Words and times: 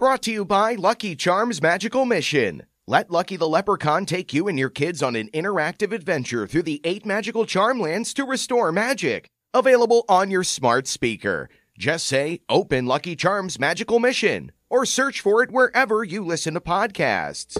Brought 0.00 0.22
to 0.22 0.32
you 0.32 0.46
by 0.46 0.76
Lucky 0.76 1.14
Charms 1.14 1.60
Magical 1.60 2.06
Mission. 2.06 2.62
Let 2.86 3.10
Lucky 3.10 3.36
the 3.36 3.46
Leprechaun 3.46 4.06
take 4.06 4.32
you 4.32 4.48
and 4.48 4.58
your 4.58 4.70
kids 4.70 5.02
on 5.02 5.14
an 5.14 5.28
interactive 5.34 5.92
adventure 5.92 6.46
through 6.46 6.62
the 6.62 6.80
eight 6.84 7.04
magical 7.04 7.44
charm 7.44 7.78
lands 7.78 8.14
to 8.14 8.24
restore 8.24 8.72
magic. 8.72 9.28
Available 9.52 10.06
on 10.08 10.30
your 10.30 10.42
smart 10.42 10.88
speaker. 10.88 11.50
Just 11.78 12.06
say, 12.06 12.40
Open 12.48 12.86
Lucky 12.86 13.14
Charms 13.14 13.58
Magical 13.60 13.98
Mission, 13.98 14.52
or 14.70 14.86
search 14.86 15.20
for 15.20 15.42
it 15.42 15.50
wherever 15.50 16.02
you 16.02 16.24
listen 16.24 16.54
to 16.54 16.62
podcasts. 16.62 17.58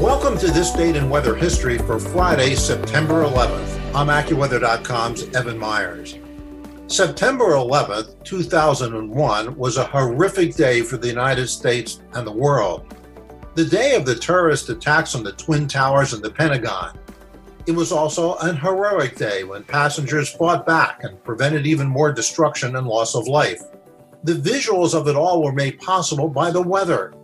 Welcome 0.00 0.38
to 0.38 0.46
this 0.46 0.70
date 0.70 0.94
in 0.94 1.10
weather 1.10 1.34
history 1.34 1.78
for 1.78 1.98
Friday, 1.98 2.54
September 2.54 3.24
11th. 3.24 3.96
I'm 3.96 4.06
AccuWeather.com's 4.06 5.24
Evan 5.34 5.58
Myers. 5.58 6.19
September 6.90 7.50
11th, 7.52 8.24
2001 8.24 9.56
was 9.56 9.76
a 9.76 9.86
horrific 9.86 10.56
day 10.56 10.82
for 10.82 10.96
the 10.96 11.06
United 11.06 11.46
States 11.46 12.02
and 12.14 12.26
the 12.26 12.32
world. 12.32 12.96
The 13.54 13.64
day 13.64 13.94
of 13.94 14.04
the 14.04 14.16
terrorist 14.16 14.68
attacks 14.70 15.14
on 15.14 15.22
the 15.22 15.30
Twin 15.30 15.68
Towers 15.68 16.14
and 16.14 16.22
the 16.22 16.32
Pentagon. 16.32 16.98
It 17.68 17.76
was 17.76 17.92
also 17.92 18.34
an 18.38 18.56
heroic 18.56 19.14
day 19.14 19.44
when 19.44 19.62
passengers 19.62 20.34
fought 20.34 20.66
back 20.66 21.04
and 21.04 21.22
prevented 21.22 21.64
even 21.64 21.86
more 21.86 22.12
destruction 22.12 22.74
and 22.74 22.88
loss 22.88 23.14
of 23.14 23.28
life. 23.28 23.62
The 24.24 24.32
visuals 24.32 24.92
of 24.92 25.06
it 25.06 25.14
all 25.14 25.44
were 25.44 25.52
made 25.52 25.78
possible 25.78 26.28
by 26.28 26.50
the 26.50 26.60
weather. 26.60 27.14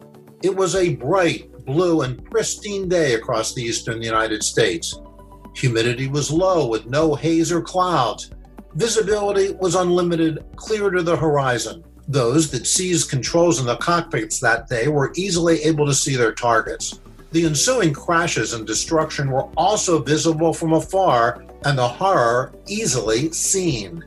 It 0.45 0.55
was 0.55 0.77
a 0.77 0.95
bright, 0.95 1.51
blue, 1.65 2.03
and 2.03 2.25
pristine 2.27 2.89
day 2.89 3.15
across 3.15 3.53
the 3.53 3.65
eastern 3.65 4.01
United 4.01 4.45
States. 4.45 5.01
Humidity 5.57 6.07
was 6.07 6.31
low 6.31 6.69
with 6.69 6.87
no 6.87 7.17
haze 7.17 7.51
or 7.51 7.63
clouds. 7.63 8.31
Visibility 8.77 9.55
was 9.55 9.75
unlimited, 9.75 10.45
clear 10.55 10.91
to 10.91 11.03
the 11.03 11.17
horizon. 11.17 11.83
Those 12.09 12.51
that 12.51 12.67
seized 12.67 13.09
controls 13.09 13.59
in 13.59 13.65
the 13.65 13.77
cockpits 13.77 14.39
that 14.41 14.69
day 14.69 14.89
were 14.89 15.15
easily 15.17 15.63
able 15.63 15.87
to 15.87 15.95
see 15.95 16.15
their 16.15 16.35
targets. 16.35 17.01
The 17.33 17.47
ensuing 17.47 17.95
crashes 17.95 18.53
and 18.53 18.67
destruction 18.67 19.31
were 19.31 19.49
also 19.57 20.03
visible 20.03 20.53
from 20.53 20.75
afar 20.75 21.43
and 21.65 21.79
the 21.79 21.89
horror 21.89 22.53
easily 22.69 23.33
seen. 23.33 24.05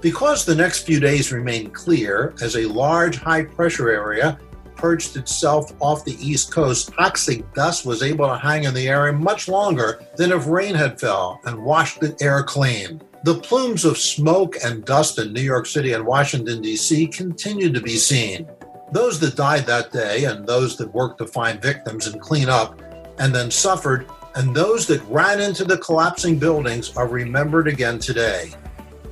Because 0.00 0.44
the 0.44 0.56
next 0.56 0.86
few 0.86 0.98
days 0.98 1.30
remained 1.30 1.72
clear, 1.72 2.34
as 2.42 2.56
a 2.56 2.66
large 2.66 3.16
high 3.16 3.44
pressure 3.44 3.90
area 3.90 4.40
perched 4.74 5.14
itself 5.14 5.72
off 5.80 6.04
the 6.04 6.18
east 6.18 6.50
coast, 6.50 6.92
toxic 6.94 7.54
dust 7.54 7.86
was 7.86 8.02
able 8.02 8.26
to 8.26 8.36
hang 8.36 8.64
in 8.64 8.74
the 8.74 8.88
air 8.88 9.12
much 9.12 9.46
longer 9.46 10.04
than 10.16 10.32
if 10.32 10.48
rain 10.48 10.74
had 10.74 10.98
fell 10.98 11.40
and 11.44 11.64
washed 11.64 12.00
the 12.00 12.16
air 12.20 12.42
clean. 12.42 13.00
The 13.22 13.34
plumes 13.34 13.84
of 13.84 13.98
smoke 13.98 14.56
and 14.64 14.82
dust 14.86 15.18
in 15.18 15.34
New 15.34 15.42
York 15.42 15.66
City 15.66 15.92
and 15.92 16.06
Washington, 16.06 16.62
D.C. 16.62 17.06
continued 17.08 17.74
to 17.74 17.80
be 17.82 17.96
seen. 17.96 18.48
Those 18.92 19.20
that 19.20 19.36
died 19.36 19.66
that 19.66 19.92
day, 19.92 20.24
and 20.24 20.46
those 20.46 20.78
that 20.78 20.94
worked 20.94 21.18
to 21.18 21.26
find 21.26 21.60
victims 21.60 22.06
and 22.06 22.18
clean 22.18 22.48
up, 22.48 22.80
and 23.18 23.34
then 23.34 23.50
suffered, 23.50 24.06
and 24.36 24.56
those 24.56 24.86
that 24.86 25.02
ran 25.02 25.38
into 25.38 25.64
the 25.64 25.76
collapsing 25.76 26.38
buildings 26.38 26.96
are 26.96 27.08
remembered 27.08 27.68
again 27.68 27.98
today. 27.98 28.52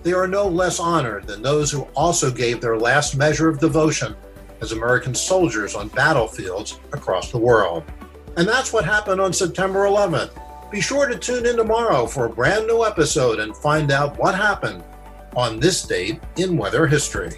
They 0.03 0.15
are 0.15 0.27
no 0.27 0.49
less 0.49 0.81
honored 0.81 1.27
than 1.27 1.43
those 1.43 1.71
who 1.71 1.83
also 1.95 2.31
gave 2.31 2.63
their 2.63 2.79
last 2.79 3.15
measure 3.15 3.51
of 3.51 3.59
devotion 3.59 4.17
as 4.63 4.73
American 4.73 5.15
soldiers 5.15 5.75
on 5.75 5.89
battlefields 5.89 6.81
across 6.95 7.31
the 7.31 7.37
world. 7.37 7.85
And 8.39 8.49
that's 8.49 8.73
what 8.73 8.87
happened 8.87 9.21
on 9.21 9.35
September 9.35 9.81
11th. 9.81 10.31
Be 10.71 10.83
sure 10.83 11.07
to 11.09 11.19
tune 11.19 11.47
in 11.47 11.57
tomorrow 11.57 12.05
for 12.05 12.27
a 12.27 12.31
brand 12.31 12.67
new 12.67 12.85
episode 12.85 13.41
and 13.41 13.57
find 13.57 13.91
out 13.91 14.19
what 14.19 14.35
happened 14.35 14.85
on 15.35 15.59
this 15.59 15.83
date 15.83 16.21
in 16.37 16.59
weather 16.59 16.87
history. 16.87 17.31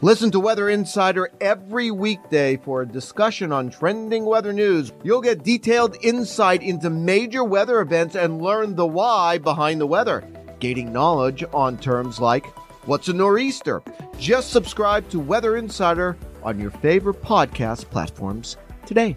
Listen 0.00 0.32
to 0.32 0.40
Weather 0.40 0.68
Insider 0.68 1.30
every 1.40 1.92
weekday 1.92 2.56
for 2.56 2.82
a 2.82 2.86
discussion 2.86 3.52
on 3.52 3.70
trending 3.70 4.24
weather 4.24 4.52
news. 4.52 4.92
You'll 5.04 5.20
get 5.20 5.44
detailed 5.44 5.96
insight 6.02 6.60
into 6.60 6.90
major 6.90 7.44
weather 7.44 7.80
events 7.80 8.16
and 8.16 8.42
learn 8.42 8.74
the 8.74 8.86
why 8.86 9.38
behind 9.38 9.80
the 9.80 9.86
weather, 9.86 10.28
gaining 10.58 10.92
knowledge 10.92 11.44
on 11.54 11.78
terms 11.78 12.18
like 12.18 12.46
what's 12.86 13.08
a 13.08 13.12
nor'easter. 13.12 13.80
Just 14.18 14.50
subscribe 14.50 15.08
to 15.10 15.20
Weather 15.20 15.56
Insider 15.56 16.16
on 16.42 16.58
your 16.58 16.72
favorite 16.72 17.22
podcast 17.22 17.88
platforms 17.90 18.56
today. 18.86 19.16